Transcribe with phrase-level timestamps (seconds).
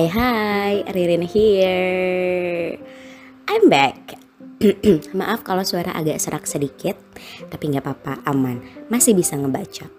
[0.00, 2.80] Hai hai, Ririn here.
[3.44, 4.16] I'm back.
[5.20, 6.96] Maaf kalau suara agak serak sedikit,
[7.52, 8.64] tapi nggak apa-apa, aman.
[8.88, 9.92] Masih bisa ngebaca.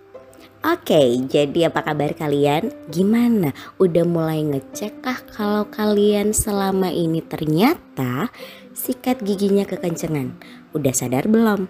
[0.65, 2.73] Oke, jadi apa kabar kalian?
[2.89, 3.53] Gimana?
[3.77, 8.33] Udah mulai ngecek kah kalau kalian selama ini ternyata
[8.73, 10.33] sikat giginya kekencengan?
[10.73, 11.69] Udah sadar belum?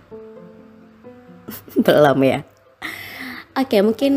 [1.84, 2.48] belum ya?
[3.60, 4.14] Oke, mungkin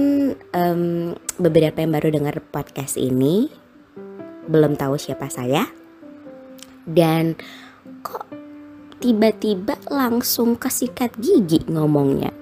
[0.54, 3.63] um, beberapa yang baru dengar podcast ini
[4.46, 5.66] belum tahu siapa saya
[6.84, 7.36] dan
[8.04, 8.28] kok
[9.00, 12.32] tiba-tiba langsung ke sikat gigi ngomongnya.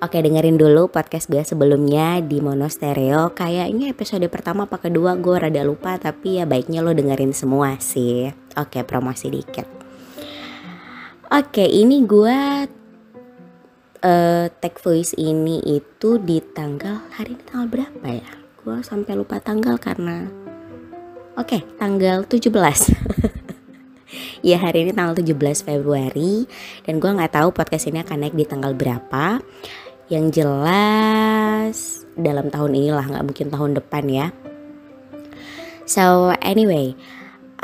[0.00, 5.36] Oke dengerin dulu podcast gue sebelumnya di Mono Stereo Kayaknya episode pertama apa kedua gue
[5.36, 9.68] rada lupa Tapi ya baiknya lo dengerin semua sih Oke promosi dikit
[11.28, 12.38] Oke ini gue
[14.00, 18.30] uh, Tag voice ini itu di tanggal Hari ini tanggal berapa ya?
[18.56, 20.32] Gue sampai lupa tanggal karena
[21.40, 22.52] Oke, tanggal 17.
[24.44, 26.44] ya hari ini tanggal 17 Februari
[26.84, 29.40] dan gue nggak tahu podcast ini akan naik di tanggal berapa.
[30.12, 34.26] Yang jelas dalam tahun inilah nggak mungkin tahun depan ya.
[35.88, 36.92] So anyway,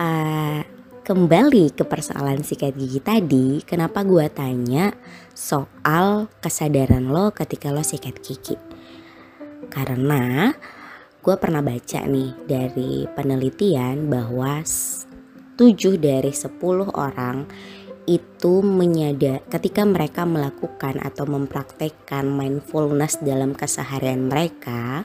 [0.01, 0.65] uh,
[1.05, 4.97] kembali ke persoalan sikat gigi tadi, kenapa gue tanya
[5.37, 8.57] soal kesadaran lo ketika lo sikat gigi?
[9.69, 10.57] Karena
[11.27, 15.59] gue pernah baca nih dari penelitian bahwa 7
[15.99, 16.55] dari 10
[16.95, 17.51] orang
[18.07, 25.03] itu menyadar ketika mereka melakukan atau mempraktekkan mindfulness dalam keseharian mereka,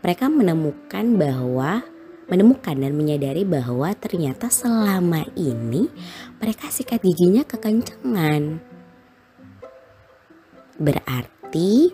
[0.00, 1.84] mereka menemukan bahwa
[2.32, 5.92] menemukan dan menyadari bahwa ternyata selama ini
[6.40, 8.64] mereka sikat giginya kekencengan.
[10.80, 11.92] Berarti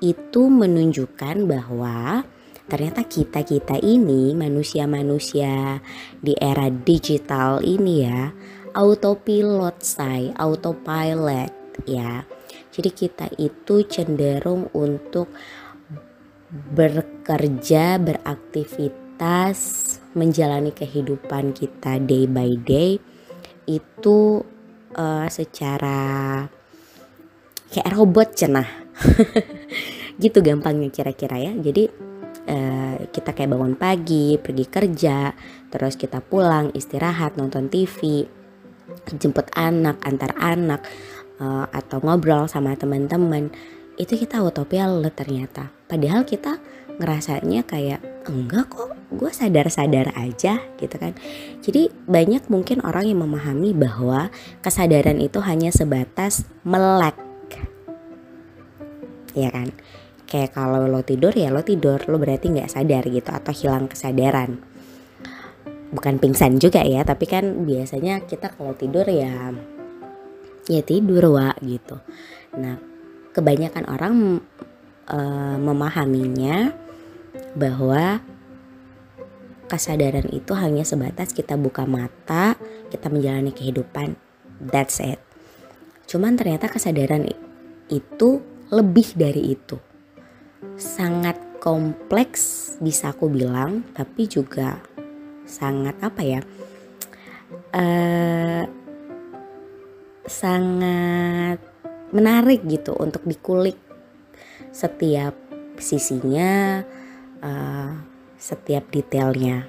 [0.00, 2.24] itu menunjukkan bahwa
[2.72, 5.84] ternyata kita-kita ini manusia-manusia
[6.16, 8.32] di era digital ini ya
[8.72, 11.52] autopilot say, autopilot
[11.84, 12.24] ya.
[12.72, 15.28] Jadi kita itu cenderung untuk
[16.72, 19.58] bekerja, beraktivitas,
[20.16, 22.96] menjalani kehidupan kita day by day
[23.68, 24.40] itu
[24.96, 26.48] uh, secara
[27.68, 28.68] kayak robot cenah.
[30.22, 31.52] gitu gampangnya kira-kira ya.
[31.56, 32.11] Jadi
[32.52, 35.32] uh, kita kayak bangun pagi, pergi kerja,
[35.72, 38.28] terus kita pulang, istirahat, nonton TV,
[39.16, 40.84] jemput anak, antar anak,
[41.40, 43.48] uh, atau ngobrol sama teman-teman,
[43.96, 44.84] itu kita utopia
[45.16, 45.72] ternyata.
[45.88, 46.60] Padahal kita
[47.00, 51.16] ngerasanya kayak enggak kok, gue sadar-sadar aja gitu kan.
[51.64, 54.28] Jadi banyak mungkin orang yang memahami bahwa
[54.60, 57.16] kesadaran itu hanya sebatas melek,
[59.32, 59.72] ya kan
[60.32, 62.00] kayak kalau lo tidur ya lo tidur.
[62.08, 64.56] Lo berarti nggak sadar gitu atau hilang kesadaran.
[65.92, 69.52] Bukan pingsan juga ya tapi kan biasanya kita kalau tidur ya
[70.64, 72.00] ya tidur wa gitu.
[72.56, 72.80] Nah
[73.36, 74.14] kebanyakan orang
[75.04, 75.18] e,
[75.60, 76.72] memahaminya
[77.52, 78.24] bahwa
[79.68, 82.56] kesadaran itu hanya sebatas kita buka mata
[82.88, 84.16] kita menjalani kehidupan.
[84.64, 85.20] That's it.
[86.08, 87.28] Cuman ternyata kesadaran
[87.92, 88.40] itu
[88.72, 89.91] lebih dari itu
[90.82, 94.82] sangat kompleks bisa aku bilang tapi juga
[95.46, 96.40] sangat apa ya
[97.70, 98.62] uh,
[100.26, 101.58] sangat
[102.10, 103.78] menarik gitu untuk dikulik
[104.74, 105.38] setiap
[105.78, 106.82] sisinya
[107.42, 107.90] uh,
[108.36, 109.68] setiap detailnya.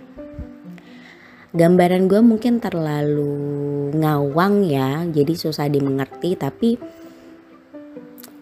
[1.53, 6.81] Gambaran gue mungkin terlalu ngawang ya jadi susah dimengerti tapi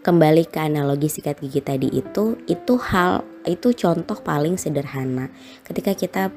[0.01, 5.29] kembali ke analogi sikat gigi tadi itu itu hal itu contoh paling sederhana.
[5.62, 6.34] Ketika kita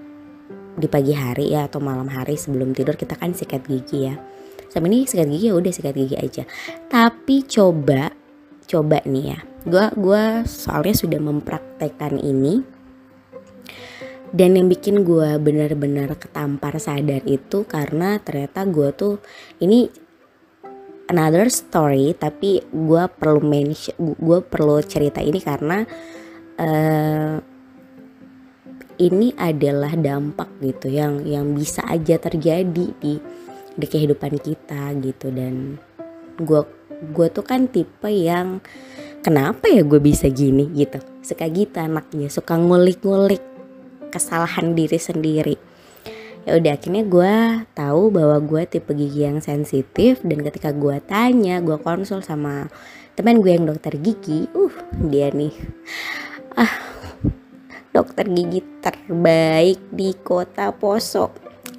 [0.76, 4.20] di pagi hari ya atau malam hari sebelum tidur kita kan sikat gigi ya.
[4.69, 6.44] Sama ini sikat gigi ya udah sikat gigi aja.
[6.92, 8.12] Tapi coba
[8.68, 9.39] coba nih ya.
[9.65, 12.60] Gue gua soalnya sudah mempraktekkan ini.
[14.34, 19.22] Dan yang bikin gue benar-benar ketampar sadar itu karena ternyata gue tuh
[19.62, 19.86] ini
[21.09, 25.84] another story tapi gue perlu mention gue perlu cerita ini karena
[26.59, 27.36] uh,
[28.98, 33.15] ini adalah dampak gitu yang yang bisa aja terjadi di
[33.74, 35.34] di kehidupan kita gitu.
[35.34, 35.78] Dan
[36.39, 36.62] gue
[37.10, 38.62] gue tuh kan tipe yang
[39.24, 41.03] kenapa ya gue bisa gini gitu?
[41.24, 43.42] Suka gitu anaknya suka ngulik-ngulik
[44.15, 45.56] kesalahan diri sendiri
[46.44, 47.34] ya udah akhirnya gue
[47.72, 52.68] tahu bahwa gue tipe gigi yang sensitif dan ketika gue tanya gue konsul sama
[53.16, 54.74] teman gue yang dokter gigi uh
[55.08, 55.52] dia nih
[56.60, 56.72] ah
[57.94, 61.30] dokter gigi terbaik di kota Poso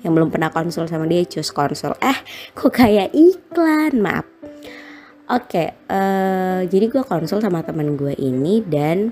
[0.05, 1.97] yang belum pernah konsul sama dia cus konsul.
[1.97, 2.13] Eh
[2.53, 3.97] kok kayak iklan?
[3.97, 4.29] Maaf.
[5.25, 9.09] Oke okay, uh, jadi gue konsul sama teman gue ini dan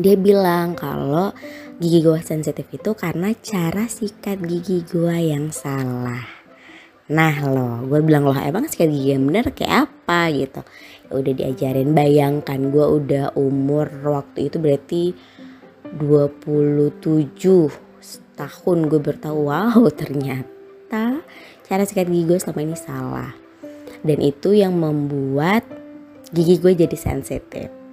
[0.00, 1.30] dia bilang kalau
[1.78, 6.44] gigi gue sensitif itu karena cara sikat gigi gue yang salah
[7.04, 10.64] Nah loh, gue bilang loh emang sikat gigi yang bener kayak apa gitu.
[11.04, 15.12] Ya udah diajarin, bayangkan gue udah umur waktu itu berarti
[16.00, 17.36] 27
[18.40, 21.20] tahun gue bertahu wow ternyata
[21.68, 23.36] cara sikat gigi gue selama ini salah.
[24.00, 25.68] Dan itu yang membuat
[26.32, 27.83] gigi gue jadi sensitif.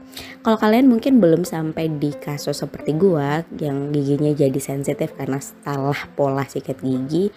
[0.41, 6.09] Kalau kalian mungkin belum sampai di kasus seperti gue yang giginya jadi sensitif karena salah
[6.17, 7.29] pola sikat gigi,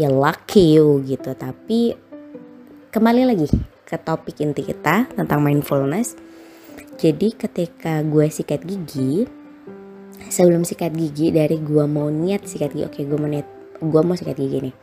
[0.00, 1.36] ya lucky you gitu.
[1.36, 1.92] Tapi
[2.88, 3.52] kembali lagi
[3.84, 6.16] ke topik inti kita tentang mindfulness.
[6.96, 9.28] Jadi ketika gue sikat gigi
[10.32, 13.46] sebelum sikat gigi dari gue mau niat sikat gigi oke gue mau niat
[13.76, 14.74] gue mau sikat gigi nih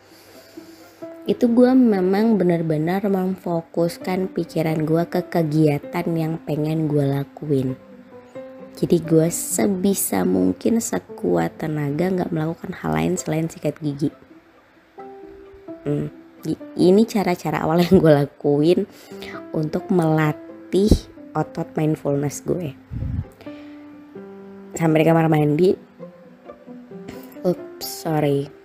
[1.23, 7.79] itu gue memang benar-benar memfokuskan pikiran gue ke kegiatan yang pengen gue lakuin.
[8.75, 14.11] Jadi gue sebisa mungkin sekuat tenaga nggak melakukan hal lain selain sikat gigi.
[15.87, 16.11] Hmm,
[16.75, 18.83] ini cara-cara awal yang gue lakuin
[19.55, 20.91] untuk melatih
[21.31, 22.75] otot mindfulness gue.
[24.75, 25.71] Sampai di kamar mandi.
[27.47, 28.62] Ups sorry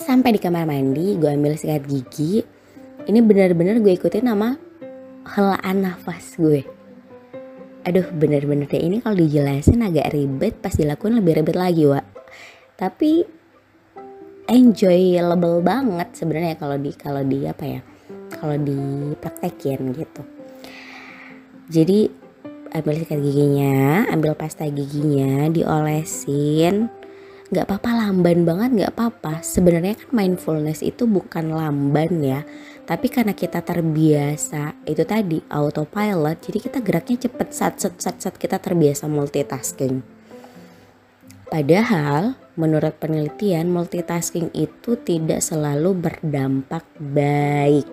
[0.00, 2.40] sampai di kamar mandi gue ambil sikat gigi.
[3.04, 4.56] Ini benar-benar gue ikutin nama
[5.36, 6.64] helaan nafas gue.
[7.84, 8.80] Aduh bener-bener deh.
[8.80, 12.00] Ini kalau dijelasin agak ribet pas dilakuin lebih ribet lagi wa
[12.80, 13.28] tapi
[14.48, 17.80] enjoyable banget sebenarnya kalau di kalau di apa ya
[18.40, 20.22] kalau dipraktekin gitu.
[21.70, 22.08] Jadi
[22.72, 26.88] ambil sikat giginya ambil pasta giginya diolesin
[27.50, 29.42] nggak apa-apa lamban banget nggak apa-apa.
[29.42, 32.40] Sebenarnya kan mindfulness itu bukan lamban ya.
[32.86, 37.48] Tapi karena kita terbiasa itu tadi autopilot jadi kita geraknya cepet.
[37.50, 40.02] Sat sat sat sat kita terbiasa multitasking.
[41.50, 47.90] Padahal menurut penelitian multitasking itu tidak selalu berdampak baik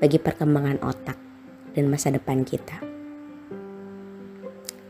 [0.00, 1.20] bagi perkembangan otak
[1.76, 2.95] dan masa depan kita.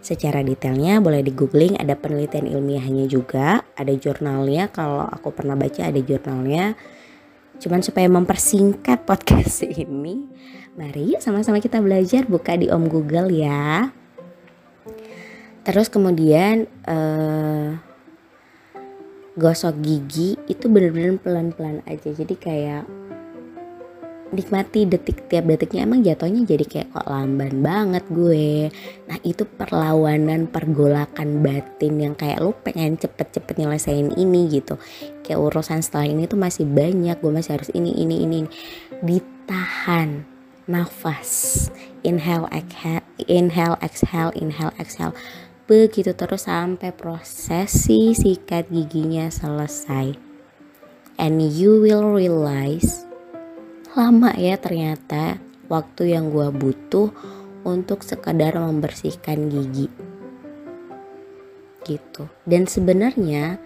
[0.06, 5.82] Secara detailnya boleh di googling ada penelitian ilmiahnya juga, ada jurnalnya kalau aku pernah baca
[5.82, 6.79] ada jurnalnya.
[7.58, 10.23] Cuman supaya mempersingkat podcast ini,
[10.79, 13.91] mari sama-sama kita belajar buka di Om Google ya.
[15.67, 17.75] Terus kemudian uh,
[19.35, 22.85] gosok gigi itu bener-bener pelan-pelan aja jadi kayak
[24.34, 28.69] nikmati detik tiap detiknya emang jatuhnya jadi kayak kok lamban banget gue.
[29.06, 34.75] Nah itu perlawanan pergolakan batin yang kayak lu pengen cepet-cepet nyelesain ini gitu.
[35.23, 38.50] Kayak urusan setelah ini tuh masih banyak gue masih harus ini ini ini, ini.
[39.02, 40.26] ditahan
[40.67, 41.67] nafas.
[42.02, 45.14] Inhale exhale inhale exhale inhale exhale.
[45.67, 50.14] Begitu terus sampai prosesi sikat giginya selesai.
[51.17, 53.06] And you will realize
[53.96, 55.41] lama ya ternyata
[55.72, 57.08] waktu yang gue butuh
[57.65, 59.88] untuk sekadar membersihkan gigi
[61.88, 63.56] gitu dan sebenarnya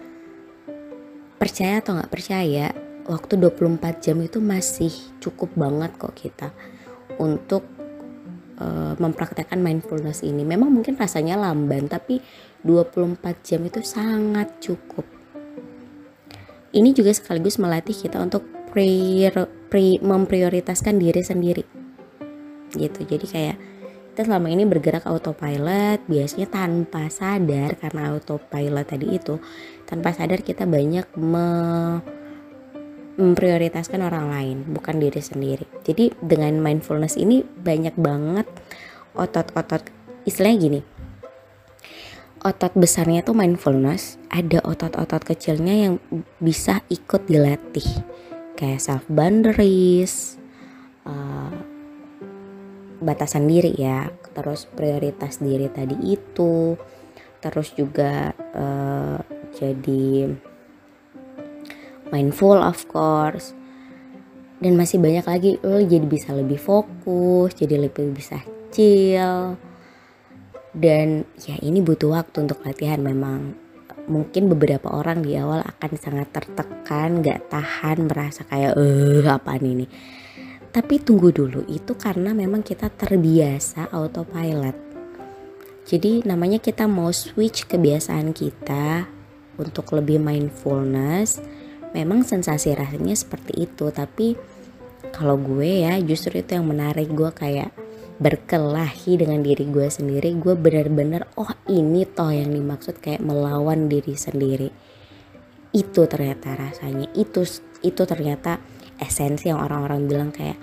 [1.35, 2.71] percaya atau nggak percaya
[3.11, 6.55] waktu 24 jam itu masih cukup banget kok kita
[7.19, 7.67] untuk
[8.61, 10.45] uh, mempraktekkan mindfulness ini.
[10.45, 12.21] Memang mungkin rasanya lamban tapi
[12.61, 15.03] 24 jam itu sangat cukup.
[16.71, 21.63] Ini juga sekaligus melatih kita untuk prior, pri, memprioritaskan diri sendiri.
[22.71, 22.99] Gitu.
[23.03, 23.57] Jadi kayak
[24.11, 29.39] kita selama ini bergerak autopilot biasanya tanpa sadar karena autopilot tadi itu
[29.87, 31.47] tanpa sadar kita banyak me
[33.15, 38.51] memprioritaskan orang lain bukan diri sendiri jadi dengan mindfulness ini banyak banget
[39.15, 39.87] otot-otot
[40.27, 40.81] istilahnya gini
[42.43, 46.03] otot besarnya tuh mindfulness ada otot-otot kecilnya yang
[46.43, 47.87] bisa ikut dilatih
[48.55, 50.37] kayak self boundaries
[51.05, 51.53] uh,
[53.01, 54.09] batasan diri ya.
[54.31, 56.77] Terus prioritas diri tadi itu.
[57.41, 59.19] Terus juga uh,
[59.57, 60.29] jadi
[62.13, 63.57] mindful of course.
[64.61, 68.37] Dan masih banyak lagi lo jadi bisa lebih fokus jadi lebih bisa
[68.69, 69.57] chill.
[70.71, 73.60] Dan ya ini butuh waktu untuk latihan memang
[74.11, 79.87] mungkin beberapa orang di awal akan sangat tertekan gak tahan merasa kayak eh apaan ini?
[80.71, 84.75] Tapi tunggu dulu itu karena memang kita terbiasa autopilot.
[85.87, 89.07] Jadi namanya kita mau switch kebiasaan kita
[89.59, 91.43] untuk lebih mindfulness
[91.91, 93.91] memang sensasi rasanya seperti itu.
[93.91, 94.35] Tapi
[95.11, 97.11] kalau gue ya justru itu yang menarik.
[97.11, 97.75] Gue kayak
[98.21, 104.13] berkelahi dengan diri gue sendiri gue benar-benar oh ini toh yang dimaksud kayak melawan diri
[104.13, 104.69] sendiri.
[105.73, 107.41] Itu ternyata rasanya itu
[107.81, 108.61] itu ternyata
[109.01, 110.61] esensi yang orang-orang bilang kayak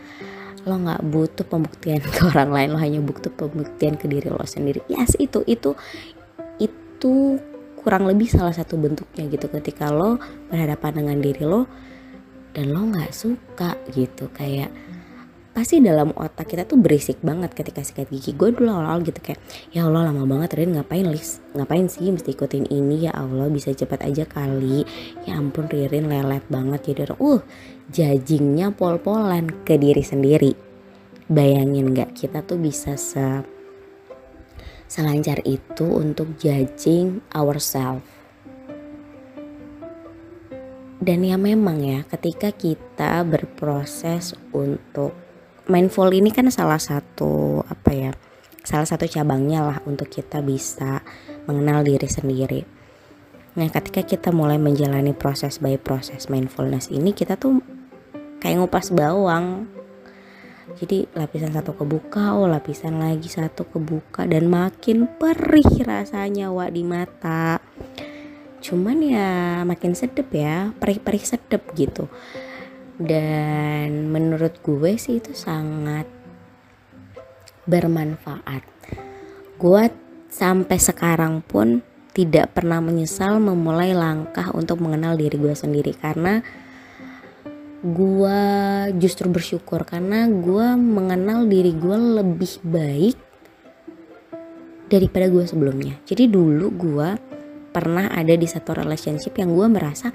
[0.63, 4.87] lo nggak butuh pembuktian ke orang lain lo hanya butuh pembuktian ke diri lo sendiri.
[4.87, 5.75] Yes itu itu
[6.63, 7.43] itu
[7.83, 9.51] kurang lebih salah satu bentuknya gitu.
[9.51, 11.67] Ketika lo berhadapan dengan diri lo
[12.55, 14.71] dan lo nggak suka gitu kayak
[15.59, 18.31] pasti dalam otak kita tuh berisik banget ketika sikat gigi.
[18.31, 19.43] Gue dulu awal-awal gitu kayak
[19.75, 20.79] ya Allah lama banget Rin.
[20.79, 23.11] Ngapain lis ngapain sih mesti ikutin ini?
[23.11, 24.87] Ya Allah bisa cepat aja kali.
[25.27, 27.43] Ya ampun Ririn lelet banget jadi uh
[27.91, 30.55] jajingnya pol-polan ke diri sendiri.
[31.27, 33.43] Bayangin nggak kita tuh bisa se
[34.87, 38.07] selancar itu untuk judging ourselves.
[41.03, 45.28] Dan ya memang ya ketika kita berproses untuk
[45.69, 48.13] mindful ini kan salah satu apa ya
[48.65, 51.05] salah satu cabangnya lah untuk kita bisa
[51.49, 52.61] mengenal diri sendiri.
[53.57, 57.61] Nah ketika kita mulai menjalani proses by proses mindfulness ini kita tuh
[58.41, 59.69] kayak ngupas bawang.
[60.79, 66.85] Jadi lapisan satu kebuka oh lapisan lagi satu kebuka dan makin perih rasanya wa di
[66.85, 67.61] mata.
[68.61, 72.11] Cuman ya makin sedep ya perih-perih sedep gitu
[72.99, 76.07] dan menurut gue sih itu sangat
[77.65, 78.63] bermanfaat
[79.59, 79.83] gue
[80.31, 81.83] sampai sekarang pun
[82.15, 86.43] tidak pernah menyesal memulai langkah untuk mengenal diri gue sendiri karena
[87.79, 88.41] gue
[88.99, 93.17] justru bersyukur karena gue mengenal diri gue lebih baik
[94.91, 95.95] daripada gue sebelumnya.
[96.03, 97.09] Jadi dulu gue
[97.71, 100.11] pernah ada di satu relationship yang gue merasa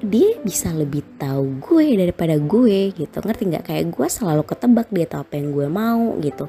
[0.00, 3.18] dia bisa lebih tahu gue daripada gue gitu.
[3.20, 3.64] Ngerti nggak?
[3.68, 6.48] Kayak gue selalu ketebak dia tahu apa yang gue mau gitu.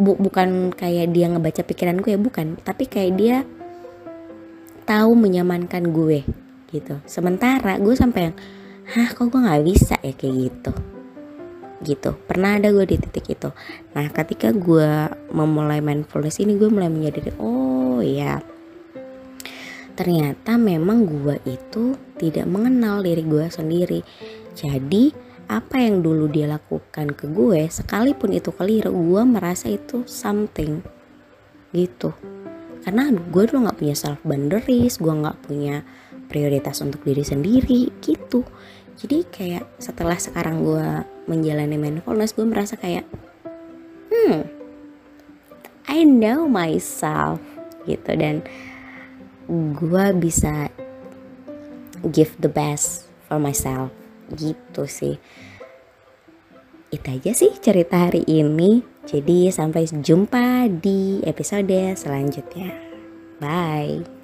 [0.00, 2.56] Bukan kayak dia ngebaca pikiran gue bukan.
[2.64, 3.36] Tapi kayak dia
[4.88, 6.24] tahu menyamankan gue
[6.72, 6.96] gitu.
[7.04, 8.36] Sementara gue sampai yang
[8.96, 10.16] hah kok gue nggak bisa ya?
[10.16, 10.72] Kayak gitu.
[11.84, 12.10] Gitu.
[12.26, 13.52] Pernah ada gue di titik itu.
[13.92, 18.40] Nah ketika gue memulai mindfulness ini gue mulai menyadari oh ya
[19.98, 24.00] ternyata memang gue itu tidak mengenal diri gue sendiri.
[24.54, 25.10] Jadi
[25.50, 30.86] apa yang dulu dia lakukan ke gue sekalipun itu keliru gue merasa itu something.
[31.74, 32.14] Gitu.
[32.86, 35.82] Karena gue dulu nggak punya self boundaries gue nggak punya
[36.30, 38.46] prioritas untuk diri sendiri gitu.
[39.02, 40.86] Jadi kayak setelah sekarang gue
[41.26, 43.02] menjalani mindfulness gue merasa kayak
[44.14, 44.46] hmm
[45.90, 47.42] I know myself
[47.82, 48.14] gitu.
[48.14, 48.46] Dan
[49.48, 50.68] gue bisa
[52.12, 53.90] give the best for myself.
[54.28, 55.16] Gitu sih.
[56.88, 58.84] Itu aja sih cerita hari ini.
[59.08, 62.76] Jadi sampai jumpa di episode selanjutnya.
[63.40, 64.17] Bye